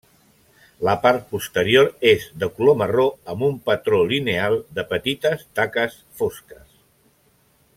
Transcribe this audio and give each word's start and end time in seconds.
La 0.87 0.93
part 1.01 1.27
posterior 1.33 1.91
és 2.11 2.25
de 2.43 2.49
color 2.55 2.77
marró 2.79 3.05
amb 3.35 3.45
un 3.49 3.59
patró 3.69 4.01
lineal 4.13 4.57
de 4.79 4.87
petites 4.95 5.45
taques 5.61 6.01
fosques. 6.23 6.67